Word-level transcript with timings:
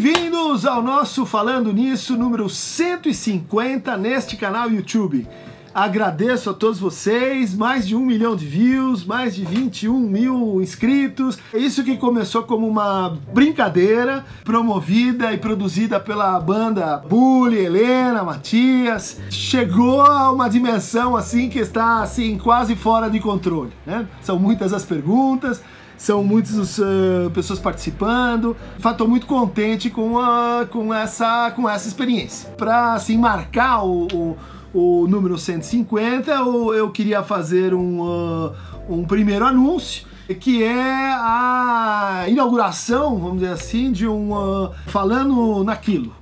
Bem-vindos 0.00 0.64
ao 0.64 0.80
nosso 0.80 1.26
Falando 1.26 1.72
Nisso 1.72 2.16
número 2.16 2.48
150 2.48 3.96
neste 3.96 4.36
canal 4.36 4.70
YouTube. 4.70 5.26
Agradeço 5.74 6.50
a 6.50 6.54
todos 6.54 6.78
vocês, 6.78 7.54
mais 7.54 7.86
de 7.86 7.94
um 7.94 8.04
milhão 8.04 8.34
de 8.34 8.46
views, 8.46 9.04
mais 9.04 9.34
de 9.34 9.44
21 9.44 9.98
mil 9.98 10.60
inscritos. 10.62 11.38
Isso 11.52 11.84
que 11.84 11.96
começou 11.96 12.42
como 12.42 12.66
uma 12.66 13.16
brincadeira, 13.32 14.24
promovida 14.44 15.32
e 15.32 15.38
produzida 15.38 16.00
pela 16.00 16.38
banda 16.40 16.96
Bully, 16.98 17.58
Helena, 17.58 18.22
Matias, 18.22 19.20
chegou 19.30 20.00
a 20.00 20.32
uma 20.32 20.48
dimensão 20.48 21.16
assim 21.16 21.48
que 21.48 21.58
está 21.58 22.02
assim 22.02 22.38
quase 22.38 22.74
fora 22.74 23.08
de 23.08 23.20
controle. 23.20 23.72
Né? 23.86 24.06
São 24.22 24.38
muitas 24.38 24.72
as 24.72 24.84
perguntas, 24.84 25.62
são 25.98 26.22
muitas 26.22 26.78
uh, 26.78 27.30
pessoas 27.34 27.58
participando. 27.58 28.56
Estou 28.78 29.08
muito 29.08 29.26
contente 29.26 29.90
com, 29.90 30.18
a, 30.18 30.66
com, 30.70 30.94
essa, 30.94 31.50
com 31.50 31.68
essa 31.68 31.88
experiência. 31.88 32.48
Para 32.50 32.94
assim, 32.94 33.18
marcar 33.18 33.84
o, 33.84 34.06
o 34.06 34.36
o 34.74 35.06
número 35.08 35.38
150, 35.38 36.30
eu, 36.30 36.74
eu 36.74 36.90
queria 36.90 37.22
fazer 37.22 37.74
um, 37.74 38.00
uh, 38.00 38.52
um 38.88 39.04
primeiro 39.04 39.44
anúncio 39.44 40.06
que 40.40 40.62
é 40.62 41.10
a 41.14 42.26
inauguração, 42.28 43.18
vamos 43.18 43.40
dizer 43.40 43.52
assim, 43.52 43.90
de 43.90 44.06
um 44.06 44.32
uh, 44.32 44.70
falando 44.86 45.64
naquilo 45.64 46.14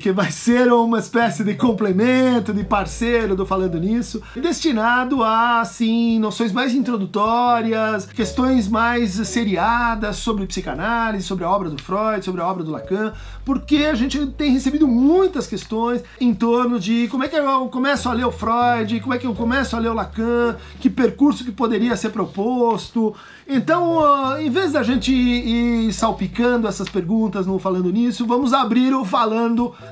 que 0.00 0.12
vai 0.12 0.30
ser 0.30 0.72
uma 0.72 0.98
espécie 0.98 1.44
de 1.44 1.54
complemento, 1.54 2.52
de 2.52 2.64
parceiro 2.64 3.36
do 3.36 3.44
Falando 3.44 3.78
Nisso, 3.78 4.22
destinado 4.34 5.22
a, 5.22 5.60
assim, 5.60 6.18
noções 6.18 6.52
mais 6.52 6.74
introdutórias, 6.74 8.06
questões 8.06 8.68
mais 8.68 9.12
seriadas 9.28 10.16
sobre 10.16 10.46
psicanálise, 10.46 11.26
sobre 11.26 11.44
a 11.44 11.50
obra 11.50 11.68
do 11.68 11.82
Freud, 11.82 12.24
sobre 12.24 12.40
a 12.40 12.46
obra 12.46 12.64
do 12.64 12.70
Lacan, 12.70 13.12
porque 13.44 13.78
a 13.78 13.94
gente 13.94 14.24
tem 14.28 14.52
recebido 14.52 14.86
muitas 14.88 15.46
questões 15.46 16.02
em 16.20 16.32
torno 16.34 16.78
de 16.78 17.08
como 17.08 17.24
é 17.24 17.28
que 17.28 17.36
eu 17.36 17.68
começo 17.68 18.08
a 18.08 18.12
ler 18.12 18.24
o 18.24 18.32
Freud, 18.32 19.00
como 19.00 19.14
é 19.14 19.18
que 19.18 19.26
eu 19.26 19.34
começo 19.34 19.76
a 19.76 19.78
ler 19.78 19.90
o 19.90 19.94
Lacan, 19.94 20.56
que 20.78 20.88
percurso 20.88 21.44
que 21.44 21.52
poderia 21.52 21.96
ser 21.96 22.10
proposto. 22.10 23.14
Então, 23.48 24.38
em 24.38 24.48
vez 24.48 24.72
da 24.72 24.82
gente 24.82 25.12
ir, 25.12 25.92
salpicando 25.92 26.68
essas 26.68 26.88
perguntas 26.88 27.46
no 27.46 27.58
Falando 27.58 27.90
Nisso, 27.90 28.24
vamos 28.24 28.52
abrir 28.52 28.94
o 28.94 29.04
Falando 29.04 29.39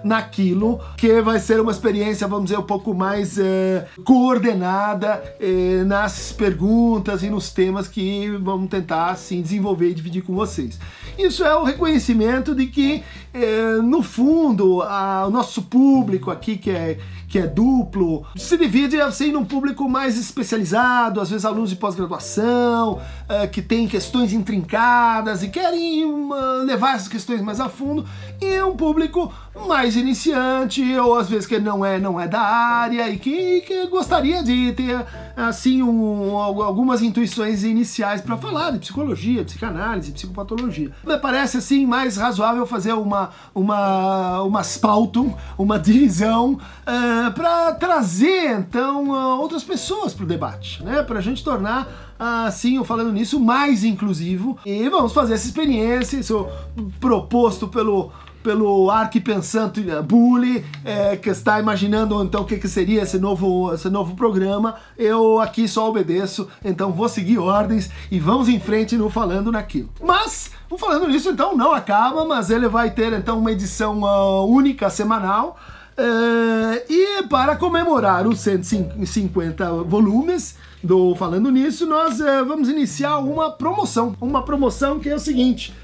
naquilo, 0.04 0.80
que 0.96 1.20
vai 1.20 1.38
ser 1.38 1.60
uma 1.60 1.72
experiência, 1.72 2.26
vamos 2.26 2.46
dizer, 2.46 2.58
um 2.58 2.62
pouco 2.62 2.94
mais 2.94 3.38
é, 3.38 3.86
coordenada 4.04 5.22
é, 5.40 5.84
nas 5.84 6.32
perguntas 6.32 7.22
e 7.22 7.30
nos 7.30 7.50
temas 7.50 7.88
que 7.88 8.30
vamos 8.40 8.68
tentar 8.68 9.10
assim 9.10 9.40
desenvolver 9.42 9.90
e 9.90 9.94
dividir 9.94 10.22
com 10.22 10.34
vocês. 10.34 10.78
Isso 11.18 11.44
é 11.44 11.54
o 11.56 11.64
reconhecimento 11.64 12.54
de 12.54 12.66
que, 12.66 13.02
é, 13.34 13.72
no 13.82 14.02
fundo, 14.02 14.82
a, 14.82 15.26
o 15.26 15.30
nosso 15.30 15.62
público 15.62 16.30
aqui, 16.30 16.56
que 16.56 16.70
é, 16.70 16.98
que 17.28 17.38
é 17.38 17.46
duplo, 17.46 18.24
se 18.36 18.56
divide 18.56 19.00
assim 19.00 19.32
num 19.32 19.44
público 19.44 19.88
mais 19.88 20.18
especializado, 20.18 21.20
às 21.20 21.28
vezes 21.28 21.44
alunos 21.44 21.68
de 21.70 21.76
pós-graduação, 21.76 23.00
que 23.52 23.60
tem 23.60 23.86
questões 23.86 24.32
intrincadas 24.32 25.42
e 25.42 25.48
querem 25.48 26.06
uh, 26.06 26.64
levar 26.64 26.94
essas 26.94 27.08
questões 27.08 27.42
mais 27.42 27.60
a 27.60 27.68
fundo, 27.68 28.06
e 28.40 28.62
um 28.62 28.76
público 28.76 29.32
mais 29.66 29.96
iniciante, 29.96 30.82
ou 30.96 31.18
às 31.18 31.28
vezes 31.28 31.46
que 31.46 31.58
não 31.58 31.84
é, 31.84 31.98
não 31.98 32.20
é 32.20 32.28
da 32.28 32.40
área 32.40 33.08
e 33.08 33.18
que, 33.18 33.60
que 33.62 33.86
gostaria 33.88 34.42
de 34.42 34.72
ter 34.72 35.04
assim 35.36 35.82
um, 35.82 36.36
algumas 36.36 37.02
intuições 37.02 37.64
iniciais 37.64 38.20
para 38.20 38.36
falar 38.36 38.70
de 38.72 38.78
psicologia, 38.78 39.44
psicanálise, 39.44 40.12
psicopatologia. 40.12 40.90
Me 41.04 41.18
parece 41.18 41.56
assim 41.56 41.86
mais 41.86 42.16
razoável 42.16 42.66
fazer 42.66 42.92
uma 42.92 43.30
uma 43.54 44.42
uma 44.42 44.62
spautum, 44.62 45.34
uma 45.56 45.78
divisão 45.78 46.52
uh, 46.52 46.60
eh, 47.26 47.30
para 47.30 47.72
trazer 47.74 48.58
então 48.58 49.10
uh, 49.10 49.40
outras 49.40 49.64
pessoas 49.64 50.14
para 50.14 50.24
o 50.24 50.28
debate, 50.28 50.82
né? 50.82 51.02
Para 51.02 51.18
a 51.18 51.22
gente 51.22 51.42
tornar 51.42 52.08
assim, 52.18 52.76
eu 52.76 52.84
falando 52.84 53.12
nisso, 53.12 53.38
mais 53.38 53.84
inclusivo. 53.84 54.58
E 54.66 54.88
vamos 54.88 55.12
fazer 55.12 55.34
essa 55.34 55.46
experiência, 55.46 56.18
isso 56.18 56.48
proposto 56.98 57.68
pelo 57.68 58.10
pelo 58.42 58.90
arquipensante 58.90 59.80
Bully, 60.04 60.64
é, 60.84 61.16
que 61.16 61.30
está 61.30 61.58
imaginando 61.58 62.22
então 62.22 62.42
o 62.42 62.44
que, 62.44 62.56
que 62.56 62.68
seria 62.68 63.02
esse 63.02 63.18
novo, 63.18 63.72
esse 63.72 63.88
novo 63.90 64.14
programa. 64.14 64.76
Eu 64.96 65.40
aqui 65.40 65.66
só 65.66 65.88
obedeço, 65.88 66.48
então 66.64 66.92
vou 66.92 67.08
seguir 67.08 67.38
ordens 67.38 67.90
e 68.10 68.18
vamos 68.18 68.48
em 68.48 68.60
frente 68.60 68.96
no 68.96 69.10
Falando 69.10 69.52
Naquilo. 69.52 69.90
Mas, 70.02 70.50
falando 70.78 71.08
nisso, 71.08 71.30
então 71.30 71.56
não 71.56 71.72
acaba, 71.72 72.24
mas 72.24 72.50
ele 72.50 72.68
vai 72.68 72.90
ter 72.90 73.12
então 73.12 73.38
uma 73.38 73.52
edição 73.52 74.02
uh, 74.02 74.46
única 74.46 74.90
semanal. 74.90 75.56
Uh, 75.98 76.80
e 76.88 77.24
para 77.24 77.56
comemorar 77.56 78.24
os 78.26 78.38
150 78.38 79.82
volumes 79.82 80.56
do 80.82 81.16
Falando 81.16 81.50
Nisso, 81.50 81.86
nós 81.86 82.20
uh, 82.20 82.44
vamos 82.46 82.68
iniciar 82.68 83.18
uma 83.18 83.50
promoção. 83.50 84.14
Uma 84.20 84.42
promoção 84.42 85.00
que 85.00 85.08
é 85.08 85.14
o 85.14 85.18
seguinte: 85.18 85.74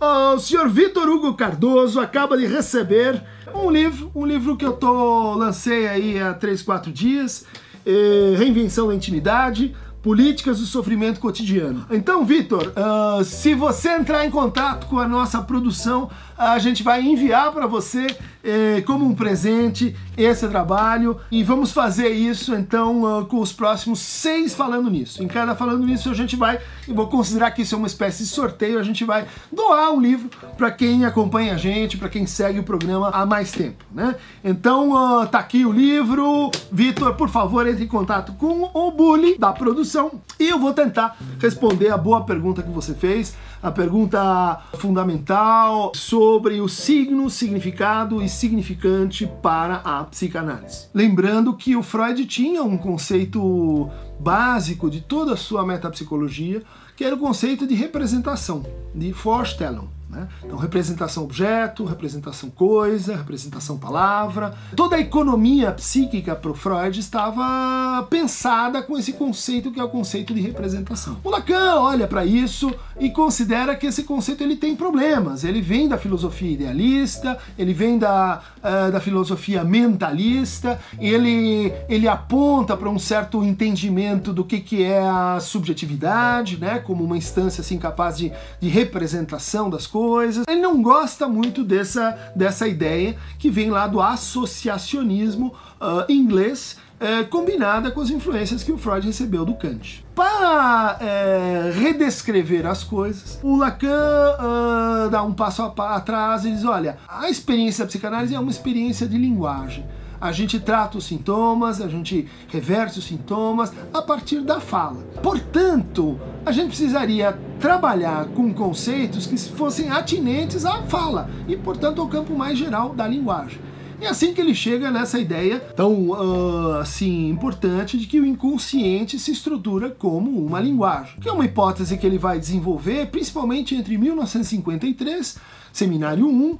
o 0.00 0.38
senhor 0.38 0.68
Vitor 0.68 1.08
Hugo 1.08 1.34
Cardoso 1.34 2.00
acaba 2.00 2.36
de 2.36 2.46
receber 2.46 3.22
um 3.54 3.70
livro, 3.70 4.10
um 4.14 4.26
livro 4.26 4.56
que 4.56 4.64
eu 4.64 4.74
tô 4.74 5.34
lancei 5.34 5.88
aí 5.88 6.20
há 6.20 6.34
3, 6.34 6.62
4 6.62 6.92
dias, 6.92 7.46
é, 7.84 8.34
Reinvenção 8.36 8.88
da 8.88 8.94
Intimidade, 8.94 9.74
Políticas 10.06 10.60
do 10.60 10.66
Sofrimento 10.66 11.18
Cotidiano. 11.18 11.84
Então, 11.90 12.24
Vitor, 12.24 12.72
uh, 12.76 13.24
se 13.24 13.54
você 13.54 13.88
entrar 13.88 14.24
em 14.24 14.30
contato 14.30 14.86
com 14.86 15.00
a 15.00 15.08
nossa 15.08 15.42
produção, 15.42 16.08
a 16.38 16.60
gente 16.60 16.84
vai 16.84 17.02
enviar 17.02 17.50
para 17.50 17.66
você 17.66 18.06
eh, 18.44 18.80
como 18.86 19.04
um 19.04 19.14
presente 19.14 19.96
esse 20.16 20.46
trabalho 20.46 21.18
e 21.32 21.42
vamos 21.42 21.72
fazer 21.72 22.10
isso 22.10 22.54
então 22.54 23.02
uh, 23.02 23.26
com 23.26 23.40
os 23.40 23.52
próximos 23.52 23.98
seis 23.98 24.54
falando 24.54 24.88
nisso. 24.88 25.22
Em 25.22 25.26
cada 25.26 25.56
falando 25.56 25.84
nisso 25.84 26.10
a 26.10 26.14
gente 26.14 26.36
vai, 26.36 26.60
e 26.86 26.92
vou 26.92 27.08
considerar 27.08 27.50
que 27.50 27.62
isso 27.62 27.74
é 27.74 27.78
uma 27.78 27.86
espécie 27.86 28.22
de 28.22 28.28
sorteio, 28.28 28.78
a 28.78 28.82
gente 28.82 29.04
vai 29.04 29.26
doar 29.50 29.90
um 29.90 30.00
livro 30.00 30.30
para 30.56 30.70
quem 30.70 31.04
acompanha 31.04 31.54
a 31.54 31.56
gente, 31.56 31.96
para 31.96 32.08
quem 32.08 32.24
segue 32.24 32.60
o 32.60 32.62
programa 32.62 33.10
há 33.10 33.26
mais 33.26 33.50
tempo, 33.50 33.84
né? 33.90 34.14
Então 34.44 34.92
uh, 34.92 35.26
tá 35.26 35.38
aqui 35.38 35.64
o 35.64 35.72
livro, 35.72 36.50
Vitor, 36.70 37.14
por 37.14 37.28
favor 37.28 37.66
entre 37.66 37.84
em 37.84 37.88
contato 37.88 38.32
com 38.34 38.70
o 38.72 38.90
Bully 38.90 39.36
da 39.38 39.52
produção 39.52 39.95
e 40.38 40.48
eu 40.48 40.58
vou 40.58 40.72
tentar 40.72 41.16
responder 41.40 41.90
a 41.90 41.96
boa 41.96 42.24
pergunta 42.24 42.62
que 42.62 42.70
você 42.70 42.94
fez, 42.94 43.36
a 43.62 43.70
pergunta 43.70 44.60
fundamental 44.78 45.92
sobre 45.94 46.60
o 46.60 46.68
signo, 46.68 47.28
significado 47.30 48.22
e 48.22 48.28
significante 48.28 49.26
para 49.42 49.76
a 49.76 50.04
psicanálise. 50.04 50.88
Lembrando 50.94 51.54
que 51.54 51.74
o 51.74 51.82
Freud 51.82 52.26
tinha 52.26 52.62
um 52.62 52.76
conceito 52.76 53.90
básico 54.20 54.90
de 54.90 55.00
toda 55.00 55.34
a 55.34 55.36
sua 55.36 55.64
metapsicologia, 55.64 56.62
que 56.96 57.04
era 57.04 57.14
o 57.14 57.18
conceito 57.18 57.66
de 57.66 57.74
representação, 57.74 58.64
de 58.94 59.12
Vorstellung. 59.12 59.95
Né? 60.08 60.28
Então, 60.44 60.56
representação 60.56 61.24
objeto, 61.24 61.84
representação 61.84 62.48
coisa, 62.48 63.16
representação 63.16 63.76
palavra. 63.76 64.54
Toda 64.76 64.96
a 64.96 65.00
economia 65.00 65.72
psíquica 65.72 66.36
para 66.36 66.50
o 66.50 66.54
Freud 66.54 67.00
estava 67.00 68.04
pensada 68.08 68.82
com 68.82 68.96
esse 68.96 69.14
conceito 69.14 69.72
que 69.72 69.80
é 69.80 69.84
o 69.84 69.88
conceito 69.88 70.32
de 70.32 70.40
representação. 70.40 71.18
O 71.24 71.30
Lacan 71.30 71.80
olha 71.80 72.06
para 72.06 72.24
isso 72.24 72.72
e 73.00 73.10
considera 73.10 73.74
que 73.74 73.86
esse 73.86 74.04
conceito 74.04 74.44
ele 74.44 74.54
tem 74.54 74.76
problemas. 74.76 75.42
Ele 75.42 75.60
vem 75.60 75.88
da 75.88 75.98
filosofia 75.98 76.52
idealista, 76.52 77.36
ele 77.58 77.74
vem 77.74 77.98
da, 77.98 78.42
uh, 78.58 78.92
da 78.92 79.00
filosofia 79.00 79.64
mentalista, 79.64 80.78
ele, 81.00 81.72
ele 81.88 82.06
aponta 82.06 82.76
para 82.76 82.88
um 82.88 82.98
certo 82.98 83.42
entendimento 83.42 84.32
do 84.32 84.44
que, 84.44 84.60
que 84.60 84.84
é 84.84 85.00
a 85.00 85.40
subjetividade, 85.40 86.58
né? 86.58 86.78
como 86.78 87.02
uma 87.02 87.16
instância 87.16 87.60
assim, 87.60 87.76
capaz 87.76 88.16
de, 88.16 88.30
de 88.60 88.68
representação 88.68 89.68
das 89.68 89.84
coisas 89.84 89.95
coisas. 89.96 90.44
Ele 90.46 90.60
não 90.60 90.82
gosta 90.82 91.26
muito 91.26 91.64
dessa, 91.64 92.18
dessa 92.36 92.68
ideia 92.68 93.16
que 93.38 93.48
vem 93.48 93.70
lá 93.70 93.86
do 93.86 93.98
associacionismo 93.98 95.54
uh, 95.80 96.12
inglês, 96.12 96.76
uh, 97.00 97.26
combinada 97.28 97.90
com 97.90 98.02
as 98.02 98.10
influências 98.10 98.62
que 98.62 98.70
o 98.70 98.76
Freud 98.76 99.06
recebeu 99.06 99.46
do 99.46 99.54
Kant. 99.54 100.04
Para 100.14 100.98
uh, 101.00 101.80
redescrever 101.80 102.66
as 102.66 102.84
coisas, 102.84 103.40
o 103.42 103.56
Lacan 103.56 103.88
uh, 103.88 105.10
dá 105.10 105.22
um 105.22 105.32
passo 105.32 105.62
atrás 105.62 106.44
e 106.44 106.50
diz: 106.50 106.64
olha, 106.66 106.98
a 107.08 107.30
experiência 107.30 107.84
da 107.84 107.88
psicanálise 107.88 108.34
é 108.34 108.38
uma 108.38 108.50
experiência 108.50 109.06
de 109.08 109.16
linguagem 109.16 109.82
a 110.20 110.32
gente 110.32 110.58
trata 110.58 110.98
os 110.98 111.04
sintomas, 111.04 111.80
a 111.80 111.88
gente 111.88 112.26
reverte 112.48 112.98
os 112.98 113.06
sintomas 113.06 113.72
a 113.92 114.00
partir 114.02 114.40
da 114.40 114.60
fala. 114.60 115.02
Portanto, 115.22 116.18
a 116.44 116.52
gente 116.52 116.68
precisaria 116.68 117.38
trabalhar 117.60 118.26
com 118.28 118.52
conceitos 118.52 119.26
que 119.26 119.38
fossem 119.38 119.90
atinentes 119.90 120.64
à 120.64 120.82
fala 120.82 121.30
e, 121.48 121.56
portanto, 121.56 122.00
ao 122.00 122.08
campo 122.08 122.36
mais 122.36 122.58
geral 122.58 122.94
da 122.94 123.06
linguagem. 123.06 123.58
E 124.00 124.06
assim 124.06 124.34
que 124.34 124.40
ele 124.42 124.54
chega 124.54 124.90
nessa 124.90 125.18
ideia 125.18 125.58
tão 125.58 126.10
uh, 126.10 126.74
assim 126.80 127.30
importante 127.30 127.96
de 127.96 128.06
que 128.06 128.20
o 128.20 128.26
inconsciente 128.26 129.18
se 129.18 129.32
estrutura 129.32 129.88
como 129.88 130.30
uma 130.44 130.60
linguagem, 130.60 131.18
que 131.18 131.28
é 131.28 131.32
uma 131.32 131.46
hipótese 131.46 131.96
que 131.96 132.06
ele 132.06 132.18
vai 132.18 132.38
desenvolver 132.38 133.06
principalmente 133.06 133.74
entre 133.74 133.96
1953, 133.96 135.38
seminário 135.72 136.28
1, 136.28 136.50
uh, 136.52 136.58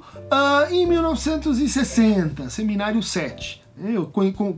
e 0.73 0.87
1960, 0.87 2.49
seminário 2.49 3.03
7 3.03 3.67
né, 3.77 3.95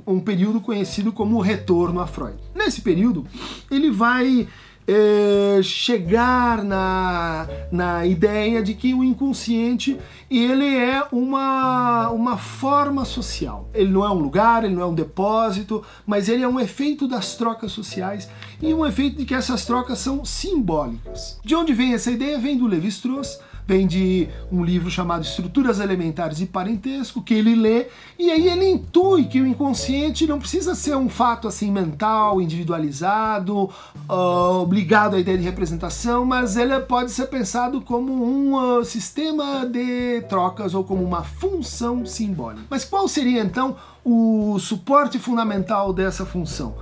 um 0.07 0.21
período 0.21 0.61
conhecido 0.61 1.13
como 1.13 1.41
retorno 1.41 2.01
a 2.01 2.07
Freud. 2.07 2.37
Nesse 2.55 2.81
período, 2.81 3.27
ele 3.69 3.91
vai 3.91 4.47
é, 4.89 5.61
chegar 5.63 6.65
na, 6.65 7.47
na 7.71 8.07
ideia 8.07 8.63
de 8.63 8.73
que 8.73 8.95
o 8.95 9.05
inconsciente 9.05 9.99
ele 10.31 10.77
é 10.77 11.07
uma, 11.13 12.09
uma 12.09 12.39
forma 12.39 13.05
social. 13.05 13.69
Ele 13.75 13.91
não 13.91 14.03
é 14.03 14.11
um 14.11 14.19
lugar, 14.19 14.65
ele 14.65 14.75
não 14.75 14.83
é 14.83 14.87
um 14.87 14.95
depósito, 14.95 15.85
mas 16.07 16.29
ele 16.31 16.43
é 16.43 16.49
um 16.49 16.59
efeito 16.59 17.07
das 17.07 17.37
trocas 17.37 17.71
sociais 17.71 18.31
e 18.63 18.73
um 18.73 18.87
efeito 18.87 19.19
de 19.19 19.27
que 19.27 19.35
essas 19.35 19.67
trocas 19.67 19.99
são 19.99 20.25
simbólicas. 20.25 21.39
De 21.45 21.55
onde 21.55 21.75
vem 21.75 21.93
essa 21.93 22.11
ideia? 22.11 22.39
Vem 22.39 22.57
do 22.57 22.67
Levi-Strauss, 22.67 23.41
vem 23.69 23.87
de 23.87 24.27
um 24.51 24.65
livro 24.65 24.91
chamado 24.91 25.23
Estruturas 25.23 25.79
Elementares 25.79 26.41
e 26.41 26.47
Parentesco, 26.47 27.21
que 27.21 27.35
ele 27.35 27.55
lê, 27.55 27.89
e 28.19 28.31
aí 28.31 28.49
ele 28.49 28.67
intui 28.67 29.27
que 29.27 29.43
o 29.43 29.47
inconsciente 29.47 30.27
não 30.27 30.39
precisa 30.39 30.75
ser 30.75 30.97
um 30.97 31.11
fato 31.11 31.47
assim 31.47 31.71
mental, 31.71 32.41
individualizado, 32.41 33.65
uh, 34.09 34.67
à 35.13 35.19
ideia 35.19 35.37
de 35.37 35.45
representação, 35.45 36.25
mas 36.25 36.57
ele 36.57 36.81
pode 36.81 37.11
ser 37.11 37.27
pensado 37.27 37.83
como 37.83 38.11
um 38.11 38.55
uh, 38.55 38.83
sistema 38.87 39.67
de 39.67 40.23
trocas 40.31 40.73
ou 40.73 40.83
como 40.83 41.05
uma 41.05 41.23
função 41.23 42.07
simbólica. 42.07 42.65
Mas 42.71 42.87
qual 42.87 43.07
seria 43.07 43.43
então 43.43 43.77
o 44.03 44.59
suporte 44.59 45.19
fundamental 45.19 45.93
dessa 45.93 46.25
função? 46.25 46.75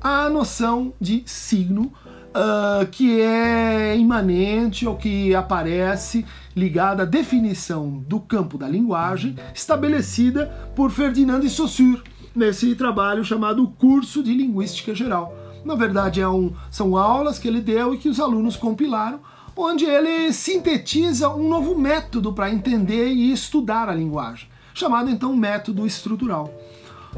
A 0.00 0.28
noção 0.28 0.92
de 1.00 1.22
signo 1.24 1.92
uh, 2.32 2.86
que 2.90 3.20
é 3.20 3.96
imanente 3.96 4.86
ou 4.86 4.96
que 4.96 5.34
aparece 5.34 6.24
ligada 6.56 7.02
à 7.02 7.06
definição 7.06 8.02
do 8.06 8.20
campo 8.20 8.58
da 8.58 8.68
linguagem 8.68 9.36
estabelecida 9.54 10.46
por 10.74 10.90
Ferdinand 10.90 11.40
de 11.40 11.50
Saussure 11.50 12.02
nesse 12.34 12.74
trabalho 12.74 13.24
chamado 13.24 13.66
Curso 13.78 14.22
de 14.22 14.34
Linguística 14.34 14.94
Geral. 14.94 15.36
Na 15.64 15.74
verdade, 15.74 16.20
é 16.20 16.28
um, 16.28 16.52
são 16.70 16.96
aulas 16.96 17.38
que 17.38 17.46
ele 17.46 17.60
deu 17.60 17.94
e 17.94 17.98
que 17.98 18.08
os 18.08 18.18
alunos 18.18 18.56
compilaram, 18.56 19.20
onde 19.56 19.84
ele 19.84 20.32
sintetiza 20.32 21.28
um 21.28 21.48
novo 21.48 21.78
método 21.78 22.32
para 22.32 22.50
entender 22.50 23.08
e 23.08 23.30
estudar 23.30 23.88
a 23.88 23.94
linguagem, 23.94 24.48
chamado 24.74 25.10
então 25.10 25.36
método 25.36 25.86
estrutural. 25.86 26.52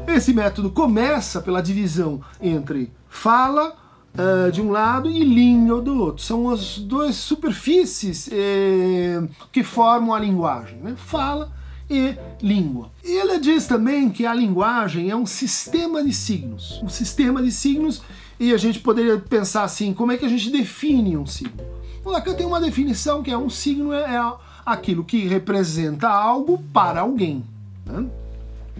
Esse 0.07 0.33
método 0.33 0.69
começa 0.69 1.41
pela 1.41 1.61
divisão 1.61 2.21
entre 2.41 2.91
fala, 3.07 3.75
uh, 4.15 4.51
de 4.51 4.61
um 4.61 4.71
lado 4.71 5.09
e 5.09 5.23
língua 5.23 5.81
do 5.81 5.97
outro. 5.99 6.23
São 6.23 6.49
as 6.49 6.77
duas 6.77 7.15
superfícies 7.15 8.29
eh, 8.31 9.21
que 9.51 9.63
formam 9.63 10.13
a 10.13 10.19
linguagem, 10.19 10.77
né? 10.79 10.95
fala 10.97 11.51
e 11.89 12.15
língua. 12.41 12.91
Ele 13.03 13.39
diz 13.39 13.67
também 13.67 14.09
que 14.09 14.25
a 14.25 14.33
linguagem 14.33 15.09
é 15.09 15.15
um 15.15 15.25
sistema 15.25 16.03
de 16.03 16.13
signos. 16.13 16.81
Um 16.83 16.89
sistema 16.89 17.41
de 17.43 17.51
signos, 17.51 18.01
e 18.39 18.53
a 18.53 18.57
gente 18.57 18.79
poderia 18.79 19.17
pensar 19.17 19.63
assim, 19.63 19.93
como 19.93 20.11
é 20.11 20.17
que 20.17 20.25
a 20.25 20.29
gente 20.29 20.49
define 20.49 21.15
um 21.15 21.25
signo? 21.25 21.63
O 22.03 22.09
Lacan 22.09 22.33
tem 22.33 22.45
uma 22.45 22.59
definição 22.59 23.21
que 23.21 23.31
é 23.31 23.37
um 23.37 23.49
signo 23.49 23.93
é, 23.93 24.15
é 24.15 24.33
aquilo 24.65 25.03
que 25.03 25.27
representa 25.27 26.09
algo 26.09 26.63
para 26.73 27.01
alguém. 27.01 27.43
Né? 27.85 28.05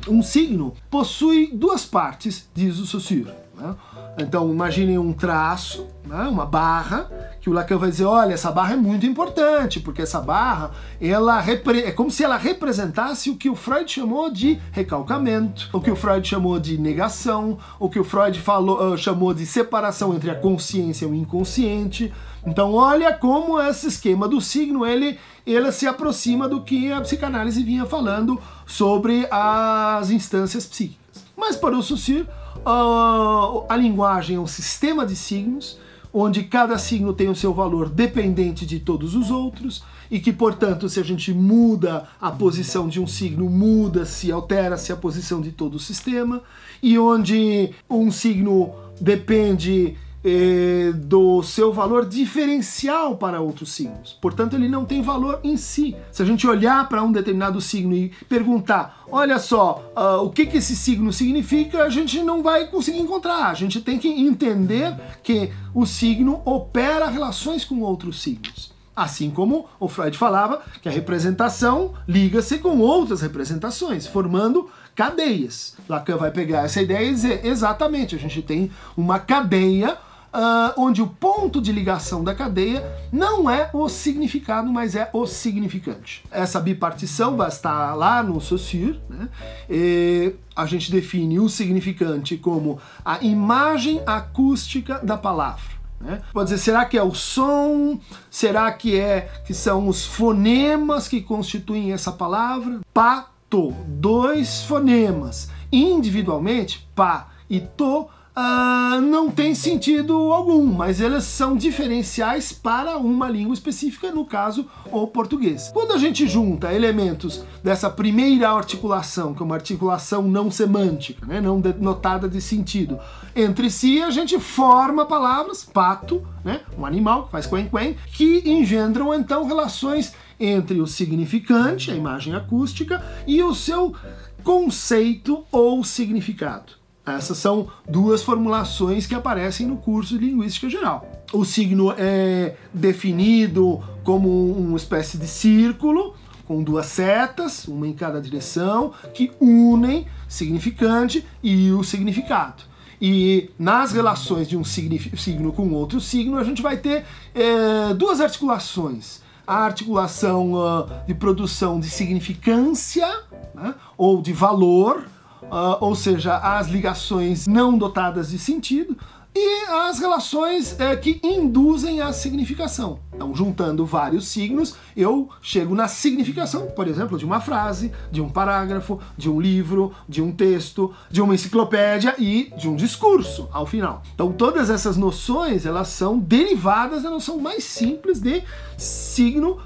Um 0.07 0.21
signo 0.21 0.73
possui 0.89 1.51
duas 1.53 1.85
partes, 1.85 2.47
diz 2.53 2.79
o 2.79 2.85
Saussure. 2.85 3.44
Né? 3.57 3.75
Então 4.19 4.49
imaginem 4.51 4.97
um 4.97 5.13
traço, 5.13 5.87
né, 6.05 6.23
uma 6.23 6.45
barra, 6.45 7.09
que 7.39 7.49
o 7.49 7.53
Lacan 7.53 7.77
vai 7.77 7.89
dizer, 7.89 8.05
olha, 8.05 8.33
essa 8.33 8.51
barra 8.51 8.73
é 8.73 8.77
muito 8.77 9.05
importante, 9.05 9.79
porque 9.79 10.01
essa 10.01 10.19
barra 10.19 10.71
ela 10.99 11.43
é 11.47 11.91
como 11.91 12.11
se 12.11 12.23
ela 12.23 12.37
representasse 12.37 13.29
o 13.29 13.35
que 13.35 13.49
o 13.49 13.55
Freud 13.55 13.89
chamou 13.91 14.29
de 14.29 14.59
recalcamento, 14.71 15.69
o 15.71 15.79
que 15.79 15.91
o 15.91 15.95
Freud 15.95 16.27
chamou 16.27 16.59
de 16.59 16.77
negação, 16.77 17.57
o 17.79 17.89
que 17.89 17.99
o 17.99 18.03
Freud 18.03 18.39
falou, 18.39 18.93
uh, 18.93 18.97
chamou 18.97 19.33
de 19.33 19.45
separação 19.45 20.13
entre 20.13 20.29
a 20.29 20.35
consciência 20.35 21.05
e 21.05 21.07
o 21.07 21.15
inconsciente. 21.15 22.13
Então 22.45 22.73
olha 22.73 23.13
como 23.13 23.59
esse 23.59 23.87
esquema 23.87 24.27
do 24.27 24.39
signo 24.39 24.85
ele, 24.85 25.17
ele 25.45 25.71
se 25.71 25.87
aproxima 25.87 26.47
do 26.47 26.61
que 26.61 26.91
a 26.91 27.01
psicanálise 27.01 27.63
vinha 27.63 27.85
falando 27.85 28.39
sobre 28.65 29.27
as 29.31 30.09
instâncias 30.09 30.65
psíquicas. 30.65 31.25
Mas 31.35 31.55
para 31.55 31.75
o 31.75 31.83
Saussure, 31.83 32.27
Uh, 32.57 33.65
a 33.67 33.75
linguagem 33.75 34.37
é 34.37 34.39
um 34.39 34.47
sistema 34.47 35.05
de 35.05 35.15
signos, 35.15 35.79
onde 36.13 36.43
cada 36.43 36.77
signo 36.77 37.13
tem 37.13 37.27
o 37.27 37.35
seu 37.35 37.53
valor 37.53 37.89
dependente 37.89 38.65
de 38.65 38.79
todos 38.79 39.15
os 39.15 39.29
outros, 39.29 39.83
e 40.09 40.19
que, 40.19 40.31
portanto, 40.31 40.87
se 40.87 40.99
a 40.99 41.03
gente 41.03 41.33
muda 41.33 42.07
a 42.21 42.31
posição 42.31 42.87
de 42.87 43.01
um 43.01 43.07
signo, 43.07 43.49
muda-se, 43.49 44.31
altera-se 44.31 44.91
a 44.91 44.95
posição 44.95 45.41
de 45.41 45.51
todo 45.51 45.75
o 45.75 45.79
sistema, 45.79 46.41
e 46.81 46.97
onde 46.97 47.71
um 47.89 48.09
signo 48.11 48.73
depende 49.01 49.97
eh, 50.27 50.91
do 50.95 51.43
seu 51.43 51.71
valor 51.71 52.03
diferencial 52.03 53.15
para 53.15 53.39
outros 53.39 53.71
signos. 53.73 54.17
Portanto, 54.19 54.55
ele 54.55 54.67
não 54.67 54.83
tem 54.83 54.99
valor 54.99 55.39
em 55.43 55.55
si. 55.55 55.95
Se 56.11 56.23
a 56.23 56.25
gente 56.25 56.47
olhar 56.47 56.89
para 56.89 57.03
um 57.03 57.11
determinado 57.11 57.61
signo 57.61 57.93
e 57.93 58.11
perguntar, 58.27 59.03
olha 59.11 59.37
só, 59.37 59.93
uh, 59.95 60.23
o 60.23 60.31
que, 60.31 60.47
que 60.47 60.57
esse 60.57 60.75
signo 60.75 61.13
significa, 61.13 61.83
a 61.83 61.89
gente 61.89 62.23
não 62.23 62.41
vai 62.41 62.65
conseguir 62.65 62.97
encontrar. 62.97 63.51
A 63.51 63.53
gente 63.53 63.79
tem 63.81 63.99
que 63.99 64.07
entender 64.07 64.95
que 65.21 65.51
o 65.75 65.85
signo 65.85 66.41
opera 66.43 67.05
relações 67.07 67.63
com 67.63 67.81
outros 67.81 68.19
signos. 68.23 68.73
Assim 68.95 69.29
como 69.29 69.67
o 69.79 69.87
Freud 69.87 70.17
falava 70.17 70.63
que 70.81 70.89
a 70.89 70.91
representação 70.91 71.93
liga-se 72.07 72.57
com 72.57 72.79
outras 72.79 73.21
representações, 73.21 74.07
formando 74.07 74.69
cadeias. 74.95 75.75
Lacan 75.87 76.15
vai 76.15 76.31
pegar 76.31 76.63
essa 76.63 76.81
ideia 76.81 77.05
e 77.05 77.13
dizer 77.13 77.45
exatamente, 77.45 78.15
a 78.15 78.17
gente 78.17 78.41
tem 78.41 78.71
uma 78.95 79.19
cadeia 79.19 79.97
uh, 80.35 80.73
onde 80.77 81.01
o 81.01 81.07
ponto 81.07 81.61
de 81.61 81.71
ligação 81.71 82.23
da 82.23 82.35
cadeia 82.35 82.85
não 83.11 83.49
é 83.49 83.69
o 83.73 83.87
significado, 83.87 84.71
mas 84.71 84.95
é 84.95 85.09
o 85.13 85.25
significante. 85.25 86.23
Essa 86.29 86.59
bipartição 86.59 87.37
vai 87.37 87.47
estar 87.47 87.95
lá 87.95 88.21
no 88.21 88.39
Saussure, 88.41 88.99
né? 89.09 89.29
E 89.69 90.35
a 90.55 90.65
gente 90.65 90.91
define 90.91 91.39
o 91.39 91.47
significante 91.47 92.37
como 92.37 92.79
a 93.03 93.23
imagem 93.23 94.01
acústica 94.05 94.99
da 94.99 95.17
palavra. 95.17 95.75
Né? 95.99 96.21
Pode 96.33 96.49
dizer, 96.49 96.61
será 96.61 96.85
que 96.85 96.97
é 96.97 97.03
o 97.03 97.13
som? 97.13 97.99
Será 98.29 98.71
que 98.71 98.99
é 98.99 99.31
que 99.45 99.53
são 99.53 99.87
os 99.87 100.05
fonemas 100.05 101.07
que 101.07 101.21
constituem 101.21 101.93
essa 101.93 102.11
palavra? 102.11 102.81
Pato, 102.93 103.73
dois 103.87 104.63
fonemas. 104.63 105.49
Individualmente, 105.71 106.87
pá 106.93 107.29
e 107.49 107.59
to 107.59 108.07
uh, 108.35 109.01
não 109.01 109.31
tem 109.31 109.55
sentido 109.55 110.13
algum, 110.33 110.65
mas 110.65 110.99
elas 110.99 111.23
são 111.23 111.55
diferenciais 111.55 112.51
para 112.51 112.97
uma 112.97 113.29
língua 113.29 113.53
específica, 113.53 114.11
no 114.11 114.25
caso, 114.25 114.67
o 114.91 115.07
português. 115.07 115.69
Quando 115.73 115.93
a 115.93 115.97
gente 115.97 116.27
junta 116.27 116.73
elementos 116.73 117.43
dessa 117.63 117.89
primeira 117.89 118.51
articulação, 118.51 119.33
que 119.33 119.41
é 119.41 119.45
uma 119.45 119.55
articulação 119.55 120.21
não 120.23 120.51
semântica, 120.51 121.25
né, 121.25 121.39
não 121.39 121.61
denotada 121.61 122.27
de 122.27 122.41
sentido, 122.41 122.99
entre 123.35 123.69
si, 123.69 124.01
a 124.01 124.09
gente 124.09 124.39
forma 124.39 125.05
palavras, 125.05 125.63
pato, 125.63 126.25
né, 126.43 126.61
um 126.77 126.85
animal 126.85 127.25
que 127.25 127.31
faz 127.31 127.47
quen-quen, 127.47 127.95
que 128.13 128.43
engendram 128.45 129.13
então 129.13 129.45
relações 129.45 130.13
entre 130.39 130.81
o 130.81 130.87
significante, 130.87 131.91
a 131.91 131.95
imagem 131.95 132.35
acústica, 132.35 133.03
e 133.25 133.41
o 133.41 133.55
seu 133.55 133.95
conceito 134.43 135.45
ou 135.51 135.83
significado. 135.83 136.84
Essas 137.05 137.37
são 137.37 137.67
duas 137.87 138.23
formulações 138.23 139.05
que 139.05 139.13
aparecem 139.13 139.67
no 139.67 139.77
curso 139.77 140.17
de 140.17 140.25
Linguística 140.25 140.67
Geral. 140.67 141.05
O 141.31 141.45
signo 141.45 141.93
é 141.97 142.55
definido 142.73 143.81
como 144.03 144.51
uma 144.53 144.77
espécie 144.77 145.17
de 145.17 145.27
círculo 145.27 146.15
com 146.47 146.63
duas 146.63 146.85
setas, 146.85 147.67
uma 147.67 147.87
em 147.87 147.93
cada 147.93 148.21
direção, 148.21 148.93
que 149.13 149.31
unem 149.39 150.05
significante 150.27 151.25
e 151.41 151.71
o 151.71 151.83
significado. 151.83 152.63
E 153.01 153.49
nas 153.59 153.91
relações 153.91 154.47
de 154.47 154.55
um 154.55 154.63
signo 154.63 155.51
com 155.51 155.71
outro 155.73 155.99
signo, 155.99 156.37
a 156.37 156.43
gente 156.43 156.61
vai 156.61 156.77
ter 156.77 157.05
é, 157.33 157.93
duas 157.93 158.21
articulações. 158.21 159.21
A 159.45 159.57
articulação 159.57 160.53
uh, 160.53 160.87
de 161.05 161.13
produção 161.13 161.79
de 161.79 161.87
significância, 161.87 163.07
né, 163.53 163.75
ou 163.95 164.19
de 164.19 164.33
valor, 164.33 165.05
uh, 165.51 165.77
ou 165.79 165.95
seja, 165.95 166.37
as 166.37 166.67
ligações 166.67 167.47
não 167.47 167.77
dotadas 167.77 168.29
de 168.29 168.39
sentido, 168.39 168.97
e 169.37 169.65
as 169.69 169.99
relações 169.99 170.71
uh, 170.71 170.97
que 171.01 171.19
induzem 171.21 171.99
a 171.99 172.13
significação. 172.13 172.99
Então, 173.13 173.35
juntando 173.35 173.85
vários 173.85 174.29
signos, 174.29 174.75
eu 174.95 175.29
chego 175.41 175.75
na 175.75 175.89
significação, 175.89 176.67
por 176.67 176.87
exemplo, 176.87 177.17
de 177.17 177.25
uma 177.25 177.41
frase, 177.41 177.91
de 178.09 178.21
um 178.21 178.29
parágrafo, 178.29 178.97
de 179.17 179.29
um 179.29 179.41
livro, 179.41 179.91
de 180.07 180.21
um 180.21 180.31
texto, 180.31 180.93
de 181.11 181.21
uma 181.21 181.35
enciclopédia 181.35 182.15
e 182.17 182.53
de 182.57 182.69
um 182.69 182.77
discurso 182.77 183.49
ao 183.51 183.65
final. 183.65 184.03
Então, 184.13 184.31
todas 184.31 184.69
essas 184.69 184.95
noções, 184.95 185.65
elas 185.65 185.89
são 185.89 186.17
derivadas 186.17 187.03
da 187.03 187.09
noção 187.09 187.37
mais 187.37 187.65
simples 187.65 188.21
de 188.21 188.41
signo 188.77 189.57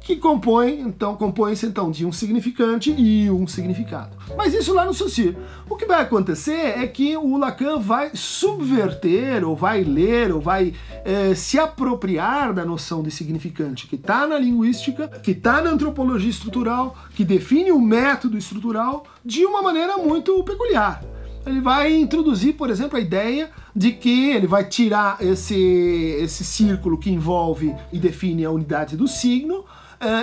que 0.00 0.16
compõe, 0.16 0.80
então, 0.80 1.16
compõe-se 1.16 1.66
então 1.66 1.90
de 1.90 2.06
um 2.06 2.12
significante 2.12 2.90
e 2.92 3.30
um 3.30 3.46
significado. 3.46 4.16
Mas 4.36 4.54
isso 4.54 4.72
lá 4.72 4.84
no 4.84 4.94
Saussure. 4.94 5.36
O 5.68 5.76
que 5.76 5.84
vai 5.84 6.00
acontecer 6.00 6.78
é 6.78 6.86
que 6.86 7.16
o 7.16 7.36
Lacan 7.36 7.78
vai 7.78 8.10
subverter, 8.14 9.46
ou 9.46 9.56
vai 9.56 9.82
ler, 9.82 10.32
ou 10.32 10.40
vai 10.40 10.72
é, 11.04 11.34
se 11.34 11.58
apropriar 11.58 12.54
da 12.54 12.64
noção 12.64 13.02
de 13.02 13.10
significante 13.10 13.86
que 13.86 13.96
está 13.96 14.26
na 14.26 14.38
linguística, 14.38 15.08
que 15.08 15.32
está 15.32 15.60
na 15.60 15.70
antropologia 15.70 16.30
estrutural, 16.30 16.96
que 17.14 17.24
define 17.24 17.72
o 17.72 17.80
método 17.80 18.38
estrutural 18.38 19.04
de 19.24 19.44
uma 19.44 19.60
maneira 19.60 19.96
muito 19.98 20.42
peculiar 20.44 21.02
ele 21.46 21.60
vai 21.60 21.94
introduzir, 21.94 22.54
por 22.54 22.70
exemplo, 22.70 22.98
a 22.98 23.00
ideia 23.00 23.50
de 23.74 23.92
que 23.92 24.30
ele 24.30 24.46
vai 24.46 24.64
tirar 24.64 25.18
esse, 25.20 25.54
esse 26.20 26.44
círculo 26.44 26.98
que 26.98 27.10
envolve 27.10 27.74
e 27.92 27.98
define 27.98 28.44
a 28.44 28.50
unidade 28.50 28.96
do 28.96 29.06
signo, 29.06 29.60
uh, 29.60 29.64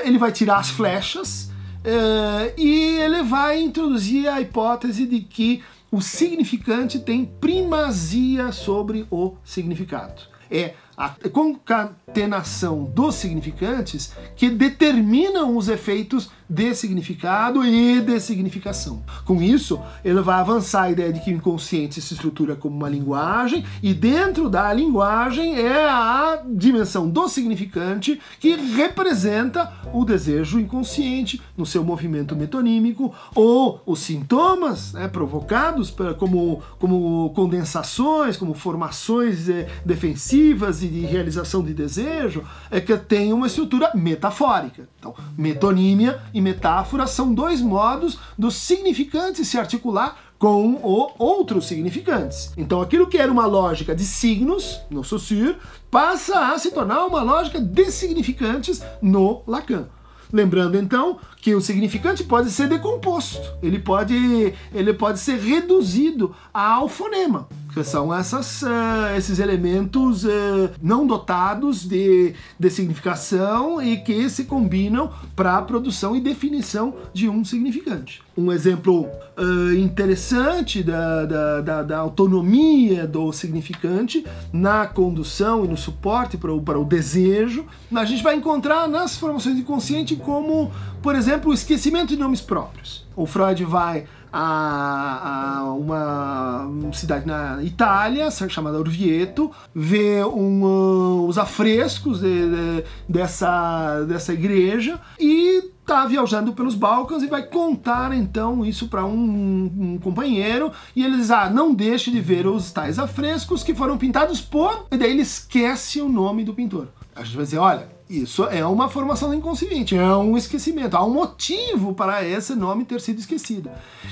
ele 0.04 0.18
vai 0.18 0.32
tirar 0.32 0.58
as 0.58 0.70
flechas 0.70 1.52
uh, 1.86 2.54
e 2.58 3.00
ele 3.00 3.24
vai 3.24 3.62
introduzir 3.62 4.28
a 4.28 4.42
hipótese 4.42 5.06
de 5.06 5.22
que 5.22 5.64
o 5.90 6.02
significante 6.02 7.00
tem 7.00 7.26
primazia 7.26 8.52
sobre 8.52 9.08
o 9.10 9.36
significado. 9.44 10.24
É 10.52 10.74
a 10.96 11.10
concatenação 11.32 12.84
dos 12.84 13.16
significantes 13.16 14.14
que 14.36 14.50
determinam 14.50 15.58
os 15.58 15.68
efeitos 15.68 16.30
de 16.54 16.76
significado 16.76 17.66
e 17.66 18.00
de 18.00 18.20
significação. 18.20 19.04
Com 19.26 19.42
isso, 19.42 19.80
ele 20.06 20.22
vai 20.22 20.40
avançar 20.40 20.84
a 20.84 20.92
ideia 20.92 21.12
de 21.12 21.20
que 21.20 21.32
o 21.32 21.36
inconsciente 21.36 22.00
se 22.00 22.14
estrutura 22.14 22.56
como 22.56 22.76
uma 22.76 22.88
linguagem 22.88 23.66
e 23.82 23.94
dentro 23.94 24.50
da 24.50 24.72
linguagem 24.72 25.56
é 25.60 25.86
a 25.90 26.44
dimensão 26.48 27.10
do 27.10 27.28
significante 27.28 28.22
que 28.40 28.56
representa 28.56 29.74
o 29.92 30.06
desejo 30.06 30.60
inconsciente 30.60 31.42
no 31.58 31.66
seu 31.66 31.84
movimento 31.84 32.36
metonímico 32.36 33.14
ou 33.34 33.82
os 33.86 34.00
sintomas 34.00 34.94
né, 34.94 35.08
provocados 35.08 35.94
como, 36.20 36.62
como 36.78 37.32
condensações, 37.32 38.38
como 38.38 38.54
formações 38.54 39.50
eh, 39.50 39.68
defensivas 39.84 40.84
e 40.84 40.88
de 40.88 41.00
realização 41.02 41.64
de 41.64 41.74
desejo, 41.74 42.44
é 42.70 42.80
que 42.80 42.96
tem 42.98 43.34
uma 43.34 43.48
estrutura 43.48 43.92
metafórica. 43.96 44.88
Então, 45.00 45.16
metonímia 45.38 46.22
e 46.34 46.43
metáfora 46.44 47.08
são 47.08 47.34
dois 47.34 47.62
modos 47.62 48.20
dos 48.38 48.56
significantes 48.56 49.48
se 49.48 49.58
articular 49.58 50.18
com 50.38 50.74
o 50.84 51.14
outros 51.18 51.68
significantes. 51.68 52.52
Então 52.58 52.82
aquilo 52.82 53.08
que 53.08 53.18
era 53.18 53.32
uma 53.32 53.46
lógica 53.46 53.96
de 53.96 54.04
signos 54.04 54.82
no 54.90 55.04
Saussure 55.04 55.56
passa 55.90 56.52
a 56.54 56.60
se 56.60 56.72
tornar 56.72 57.06
uma 57.06 57.24
lógica 57.24 57.62
de 57.62 57.90
significantes 57.90 58.84
no 59.02 59.42
Lacan. 59.48 59.88
Lembrando 60.32 60.78
então 60.78 61.18
que 61.44 61.54
o 61.54 61.60
significante 61.60 62.24
pode 62.24 62.50
ser 62.52 62.70
decomposto, 62.70 63.42
ele 63.62 63.78
pode, 63.78 64.54
ele 64.74 64.94
pode 64.94 65.20
ser 65.20 65.38
reduzido 65.38 66.34
ao 66.54 66.88
fonema 66.88 67.50
que 67.74 67.84
são 67.84 68.14
essas, 68.14 68.62
uh, 68.62 69.18
esses 69.18 69.40
elementos 69.40 70.24
uh, 70.24 70.70
não 70.82 71.08
dotados 71.08 71.86
de, 71.86 72.34
de 72.60 72.70
significação 72.70 73.82
e 73.82 73.98
que 73.98 74.30
se 74.30 74.46
combinam 74.46 75.12
para 75.36 75.58
a 75.58 75.62
produção 75.62 76.16
e 76.16 76.22
definição 76.22 76.94
de 77.14 77.28
um 77.28 77.44
significante. 77.44 78.22
Um 78.38 78.52
exemplo 78.52 79.08
uh, 79.38 79.74
interessante 79.74 80.84
da, 80.84 81.26
da, 81.26 81.62
da, 81.62 81.84
da, 81.84 81.98
autonomia 81.98 83.08
do 83.08 83.32
significante 83.32 84.26
na 84.52 84.88
condução 84.88 85.66
e 85.66 85.68
no 85.68 85.78
suporte 85.78 86.38
para 86.38 86.52
o, 86.52 86.86
desejo, 86.86 87.66
a 87.94 88.06
gente 88.06 88.24
vai 88.24 88.36
encontrar 88.36 88.88
nas 88.88 89.16
formações 89.18 89.58
inconscientes 89.58 90.18
como, 90.20 90.72
por 91.02 91.16
exemplo, 91.16 91.33
o 91.46 91.54
esquecimento 91.54 92.08
de 92.10 92.18
nomes 92.18 92.42
próprios. 92.42 93.06
O 93.16 93.26
Freud 93.26 93.64
vai 93.66 94.06
a, 94.32 95.60
a 95.60 95.74
uma 95.74 96.92
cidade 96.92 97.28
na 97.28 97.62
Itália 97.64 98.32
chamada 98.32 98.80
Orvieto, 98.80 99.52
vê 99.76 100.24
um, 100.24 100.64
uh, 100.64 101.28
os 101.28 101.38
afrescos 101.38 102.20
de, 102.20 102.50
de, 102.50 102.84
dessa, 103.08 104.04
dessa 104.06 104.34
igreja 104.34 105.00
e 105.20 105.72
tá 105.86 106.06
viajando 106.06 106.54
pelos 106.54 106.74
Balcãs 106.74 107.22
e 107.22 107.28
vai 107.28 107.44
contar 107.44 108.16
então 108.16 108.66
isso 108.66 108.88
para 108.88 109.06
um, 109.06 109.72
um, 109.78 110.00
companheiro 110.00 110.72
e 110.96 111.04
ele 111.04 111.18
diz: 111.18 111.30
Ah, 111.30 111.50
não 111.50 111.74
deixe 111.74 112.10
de 112.10 112.20
ver 112.20 112.48
os 112.48 112.72
tais 112.72 112.98
afrescos 112.98 113.64
que 113.64 113.76
foram 113.76 113.98
pintados 113.98 114.42
por. 114.42 114.88
E 114.92 114.98
daí 114.98 115.12
ele 115.12 115.22
esquece 115.22 116.02
o 116.02 116.10
nome 116.10 116.44
do 116.44 116.54
pintor. 116.54 116.88
A 117.16 117.24
gente 117.24 117.36
vai 117.36 117.46
dizer: 117.46 117.60
Olha, 117.60 117.88
isso 118.22 118.44
é 118.46 118.66
uma 118.66 118.90
formação 118.90 119.34
inconsciente, 119.34 119.96
é 119.96 120.16
um 120.16 120.38
esquecimento. 120.38 120.96
Há 120.96 121.04
um 121.04 121.14
motivo 121.14 121.94
para 121.94 122.24
esse 122.24 122.54
nome 122.56 122.86
ter 122.86 123.02
sido 123.02 123.20
esquecido. 123.20 123.70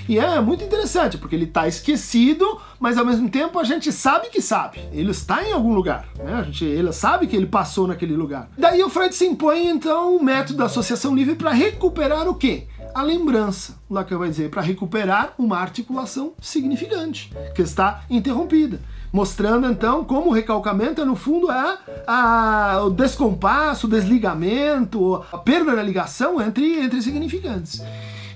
E 0.10 0.18
é 0.18 0.40
muito 0.42 0.64
interessante, 0.64 1.18
porque 1.18 1.36
ele 1.36 1.46
está 1.46 1.68
esquecido, 1.68 2.60
mas 2.80 2.98
ao 2.98 3.06
mesmo 3.06 3.30
tempo 3.30 3.60
a 3.60 3.64
gente 3.64 3.92
sabe 3.92 4.30
que 4.30 4.42
sabe. 4.42 4.80
Ele 4.92 5.12
está 5.12 5.44
em 5.48 5.52
algum 5.52 5.74
lugar. 5.74 6.08
Né? 6.18 6.34
A 6.34 6.44
gente, 6.44 6.66
ele 6.66 6.92
sabe 6.92 7.28
que 7.28 7.36
ele 7.36 7.46
passou 7.46 7.88
naquele 7.88 8.16
lugar. 8.16 8.50
Daí 8.58 8.84
o 8.84 8.90
Freud 8.90 9.14
se 9.14 9.26
impõe, 9.26 9.68
então, 9.68 10.16
o 10.16 10.24
método 10.24 10.60
da 10.60 10.66
associação 10.66 11.16
livre 11.16 11.36
para 11.36 11.52
recuperar 11.52 12.28
o 12.28 12.36
quê? 12.36 12.68
A 12.94 13.02
lembrança. 13.02 13.76
Lacan 13.90 14.18
vai 14.18 14.30
dizer 14.30 14.50
para 14.50 14.62
recuperar 14.62 15.34
uma 15.38 15.58
articulação 15.58 16.34
significante, 16.42 17.32
que 17.56 17.62
está 17.62 18.04
interrompida 18.10 18.80
mostrando 19.12 19.68
então 19.70 20.04
como 20.04 20.30
o 20.30 20.34
recalcamento 20.34 21.02
é 21.02 21.06
no 21.06 21.16
fundo 21.16 21.52
é 21.52 21.78
a, 22.08 22.82
o 22.84 22.90
descompasso, 22.90 23.88
o 23.88 23.90
desligamento, 23.90 25.24
a 25.32 25.38
perda 25.38 25.76
da 25.76 25.84
ligação 25.84 26.42
entre, 26.42 26.80
entre 26.80 27.02
significantes. 27.02 27.84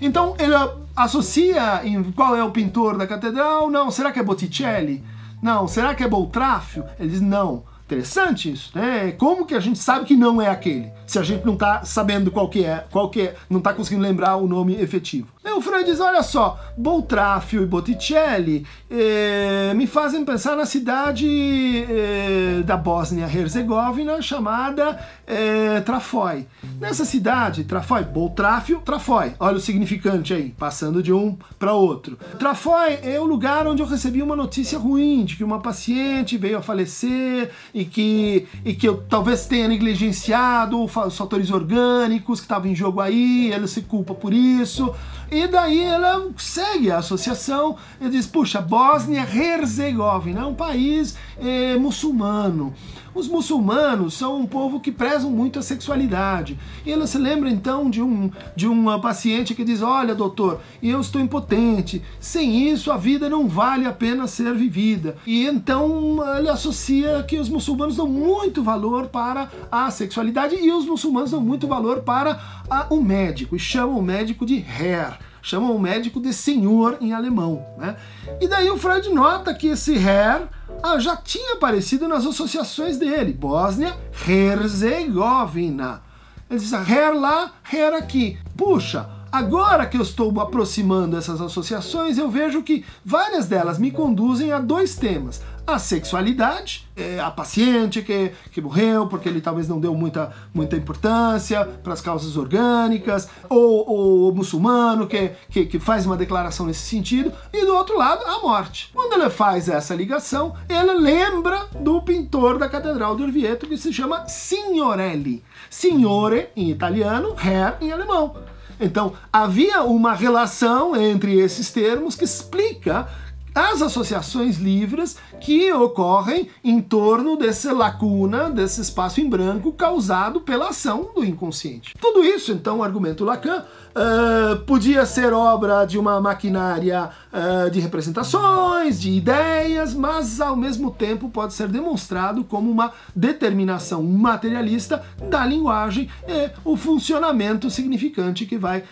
Então 0.02 0.36
ele 0.38 0.54
associa 0.96 1.82
em 1.86 2.12
qual 2.12 2.36
é 2.36 2.44
o 2.44 2.52
pintor 2.52 2.98
da 2.98 3.08
catedral? 3.08 3.70
Não, 3.70 3.90
será 3.90 4.12
que 4.12 4.20
é 4.20 4.24
Botticelli? 4.24 5.04
Não, 5.42 5.68
será 5.68 5.96
que 5.96 6.04
é 6.04 6.08
Boltráfio? 6.08 6.84
Ele 7.00 7.10
diz 7.10 7.22
não 7.22 7.64
Interessante 7.86 8.52
isso, 8.52 8.72
né? 8.74 9.12
Como 9.12 9.46
que 9.46 9.54
a 9.54 9.60
gente 9.60 9.78
sabe 9.78 10.06
que 10.06 10.16
não 10.16 10.42
é 10.42 10.50
aquele? 10.50 10.92
Se 11.06 11.20
a 11.20 11.24
gente 11.24 11.46
não 11.46 11.54
está 11.54 11.84
sabendo 11.84 12.32
qual 12.32 12.50
que 12.50 12.64
é, 12.64 12.86
qual 12.92 13.10
que 13.10 13.22
é, 13.22 13.36
não 13.50 13.60
está 13.60 13.74
conseguindo 13.74 14.04
lembrar 14.04 14.36
o 14.38 14.48
nome 14.48 14.76
efetivo. 14.76 15.36
E 15.46 15.52
o 15.52 15.62
Freud 15.62 15.86
diz, 15.86 16.00
olha 16.00 16.24
só, 16.24 16.60
Boltráfio 16.76 17.62
e 17.62 17.68
Botticelli 17.68 18.66
eh, 18.90 19.74
me 19.76 19.86
fazem 19.86 20.26
pensar 20.26 20.56
na 20.56 20.66
cidade 20.66 21.86
eh, 21.88 22.64
da 22.66 22.76
Bósnia-Herzegovina 22.76 24.20
chamada 24.24 25.00
eh, 25.28 25.82
Trafoi. 25.82 26.48
Nessa 26.80 27.06
cidade, 27.06 27.64
Trafoi, 27.64 28.04
Boltráfio, 28.04 28.82
Trafoi. 28.84 29.34
Olha 29.40 29.58
o 29.58 29.60
significante 29.60 30.34
aí, 30.34 30.50
passando 30.58 31.04
de 31.04 31.14
um 31.14 31.38
para 31.60 31.74
outro. 31.74 32.18
Trafoi 32.40 32.98
é 33.04 33.20
o 33.20 33.24
lugar 33.24 33.68
onde 33.68 33.84
eu 33.84 33.88
recebi 33.88 34.24
uma 34.24 34.36
notícia 34.36 34.80
ruim 34.80 35.26
de 35.26 35.36
que 35.36 35.44
uma 35.44 35.60
paciente 35.60 36.40
veio 36.40 36.58
a 36.58 36.62
falecer 36.64 37.52
e 37.72 37.86
que, 37.86 38.48
e 38.66 38.74
que 38.74 38.88
eu 38.88 39.04
talvez 39.08 39.46
tenha 39.46 39.68
negligenciado 39.68 40.88
os 41.02 41.18
fatores 41.18 41.52
orgânicos 41.52 42.40
que 42.40 42.46
estavam 42.46 42.70
em 42.70 42.76
jogo 42.76 43.02
aí, 43.02 43.52
ela 43.52 43.68
se 43.68 43.82
culpa 43.82 44.14
por 44.14 44.34
isso. 44.34 44.94
E 45.32 45.48
daí 45.48 45.82
ela 45.84 46.30
segue 46.38 46.92
a 46.92 47.00
associação 47.00 47.78
e 48.00 48.10
diz: 48.10 48.28
puxa, 48.28 48.62
Bósnia-Herzegovina 48.62 50.42
é 50.42 50.46
um 50.46 50.56
país 50.56 51.18
é, 51.40 51.76
muçulmano. 51.78 52.74
Os 53.16 53.30
muçulmanos 53.30 54.14
são 54.14 54.42
um 54.42 54.46
povo 54.46 54.82
que 54.82 54.92
prezam 54.92 55.32
muito 55.32 55.58
a 55.58 55.62
sexualidade. 55.62 56.60
E 56.86 56.92
ela 56.92 57.08
se 57.08 57.18
lembra 57.18 57.50
então 57.50 57.90
de 57.90 58.02
um 58.02 58.30
de 58.54 58.68
uma 58.68 59.00
paciente 59.00 59.56
que 59.56 59.64
diz: 59.64 59.82
Olha, 59.82 60.14
doutor, 60.14 60.60
eu 60.84 61.00
estou 61.00 61.22
impotente. 61.22 62.04
Sem 62.20 62.70
isso, 62.70 62.92
a 62.92 62.98
vida 62.98 63.30
não 63.30 63.48
vale 63.48 63.86
a 63.86 63.94
pena 63.94 64.28
ser 64.28 64.54
vivida. 64.54 65.16
E 65.26 65.46
então 65.46 66.20
ele 66.38 66.50
associa 66.50 67.24
que 67.24 67.38
os 67.38 67.48
muçulmanos 67.48 67.96
dão 67.96 68.08
muito 68.08 68.62
valor 68.62 69.08
para 69.08 69.50
a 69.72 69.90
sexualidade 69.90 70.56
e 70.56 70.70
os 70.74 70.86
muçulmanos 70.86 71.32
dão 71.32 71.40
muito 71.40 71.68
valor 71.68 72.02
para 72.02 72.38
a, 72.70 72.88
o 72.90 73.02
médico 73.02 73.56
e 73.56 73.60
chamam 73.60 73.98
o 73.98 74.04
médico 74.04 74.46
de 74.46 74.56
Herr 74.56 75.18
chamam 75.46 75.76
o 75.76 75.80
médico 75.80 76.20
de 76.20 76.34
senhor 76.34 76.98
em 77.00 77.14
alemão. 77.14 77.64
Né? 77.78 77.96
E 78.42 78.48
daí 78.48 78.68
o 78.72 78.78
Freud 78.80 79.08
nota 79.10 79.54
que 79.54 79.68
esse 79.68 79.94
Herr 79.94 80.50
ah, 80.86 81.00
já 81.00 81.18
tinha 81.18 81.54
aparecido 81.54 82.08
nas 82.08 82.24
associações 82.26 82.98
dele, 82.98 83.34
Bósnia-Herzegovina. 83.34 86.04
Ele 86.48 86.60
diz, 86.60 86.72
Herr 86.72 87.16
lá, 87.16 87.54
Herr 87.72 87.96
aqui. 87.96 88.38
Puxa, 88.56 89.10
Agora 89.36 89.86
que 89.86 89.98
eu 89.98 90.02
estou 90.02 90.40
aproximando 90.40 91.18
essas 91.18 91.42
associações, 91.42 92.18
eu 92.18 92.32
vejo 92.32 92.64
que 92.64 92.86
várias 93.04 93.48
delas 93.48 93.78
me 93.78 93.92
conduzem 93.92 94.54
a 94.54 94.60
dois 94.60 94.96
temas: 94.96 95.42
a 95.66 95.80
sexualidade, 95.80 96.88
é, 96.96 97.20
a 97.20 97.32
paciente 97.32 98.02
que, 98.02 98.32
que 98.52 98.62
morreu 98.62 99.08
porque 99.08 99.28
ele 99.28 99.42
talvez 99.42 99.68
não 99.68 99.80
deu 99.80 99.96
muita, 99.96 100.32
muita 100.54 100.76
importância 100.76 101.66
para 101.66 101.94
as 101.94 102.02
causas 102.02 102.38
orgânicas, 102.38 103.28
ou, 103.50 103.90
ou 103.90 104.30
o 104.30 104.36
muçulmano 104.36 105.08
que, 105.08 105.32
que, 105.50 105.66
que 105.66 105.80
faz 105.80 106.06
uma 106.06 106.16
declaração 106.16 106.66
nesse 106.66 106.88
sentido, 106.88 107.32
e 107.52 107.66
do 107.66 107.74
outro 107.76 107.98
lado, 107.98 108.24
a 108.26 108.42
morte. 108.42 108.92
Quando 108.94 109.14
ele 109.14 109.30
faz 109.30 109.68
essa 109.68 109.96
ligação, 109.96 110.56
ele 110.70 110.94
lembra 110.94 111.68
do 111.80 112.02
pintor 112.02 112.58
da 112.58 112.70
Catedral 112.70 113.16
de 113.16 113.24
Orvieto 113.24 113.68
que 113.68 113.78
se 113.78 113.92
chama 113.92 114.28
Signorelli. 114.28 115.44
Signore 115.70 116.50
em 116.56 116.70
italiano, 116.70 117.36
Herr 117.38 117.78
em 117.82 117.92
alemão. 117.92 118.36
Então, 118.80 119.14
havia 119.32 119.84
uma 119.84 120.14
relação 120.14 120.96
entre 120.96 121.40
esses 121.40 121.72
termos 121.72 122.16
que 122.16 122.26
explica 122.26 123.08
as 123.56 123.82
associações 123.82 124.58
livres 124.58 125.16
que 125.40 125.72
ocorrem 125.72 126.50
em 126.62 126.82
torno 126.82 127.38
dessa 127.38 127.72
lacuna, 127.72 128.50
desse 128.50 128.82
espaço 128.82 129.22
em 129.22 129.30
branco 129.30 129.72
causado 129.72 130.42
pela 130.42 130.70
ação 130.70 131.10
do 131.16 131.24
inconsciente. 131.24 131.94
Tudo 132.00 132.22
isso, 132.22 132.52
então, 132.52 132.84
argumento 132.84 133.24
Lacan, 133.24 133.64
uh, 133.64 134.58
podia 134.66 135.06
ser 135.06 135.32
obra 135.32 135.86
de 135.86 135.98
uma 135.98 136.20
maquinária 136.20 137.10
uh, 137.36 137.70
de 137.70 137.80
representações, 137.80 139.00
de 139.00 139.12
ideias, 139.12 139.94
mas 139.94 140.40
ao 140.40 140.56
mesmo 140.56 140.90
tempo 140.90 141.30
pode 141.30 141.54
ser 141.54 141.68
demonstrado 141.68 142.44
como 142.44 142.72
uma 142.72 142.94
determinação 143.16 144.02
materialista 144.02 145.04
da 145.30 145.46
linguagem 145.46 146.10
e 146.28 146.50
o 146.64 146.78
funcionamento 146.78 147.70
significante 147.70 148.46
que 148.46 148.58
vai 148.58 148.80
uh, 148.80 148.84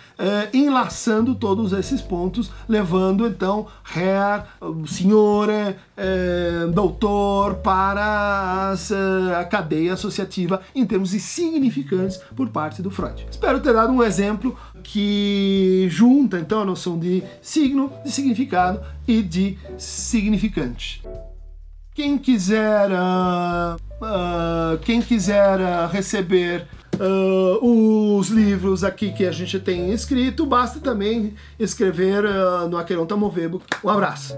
enlaçando 0.54 1.34
todos 1.34 1.72
esses 1.72 2.02
pontos, 2.02 2.52
levando 2.68 3.26
então 3.26 3.68
Herr, 3.96 4.46
Signore, 4.86 5.76
doutor 6.74 7.56
para 7.56 8.72
as, 8.72 8.92
a 8.92 9.46
cadeia 9.46 9.94
associativa 9.94 10.62
em 10.76 10.86
termos 10.86 11.12
de 11.12 11.20
significantes 11.20 12.18
por 12.36 12.50
parte 12.50 12.82
do 12.82 12.90
Freud. 12.90 13.26
Espero 13.30 13.60
ter 13.60 13.74
dado 13.74 13.94
um 13.94 14.04
exemplo 14.04 14.58
que 14.84 15.88
junta 15.90 16.40
então 16.40 16.62
a 16.62 16.66
noção 16.66 17.00
de 17.00 17.24
signo, 17.42 17.92
de 18.04 18.12
significado 18.12 18.82
e 19.08 19.22
de 19.22 19.58
significante. 19.78 21.02
Quem 21.96 22.18
quiser, 22.18 22.90
uh, 22.92 23.76
uh, 23.76 24.78
quem 24.84 25.02
quiser 25.02 25.60
uh, 25.60 25.88
receber 25.92 26.68
os 27.60 28.28
livros 28.30 28.84
aqui 28.84 29.12
que 29.12 29.26
a 29.26 29.32
gente 29.32 29.60
tem 29.60 29.92
escrito, 29.92 30.46
basta 30.46 30.80
também 30.80 31.34
escrever 31.60 32.24
no 32.70 32.78
Aqueronta 32.78 33.16
Movebo. 33.16 33.64
Um 33.84 33.90
abraço. 33.90 34.38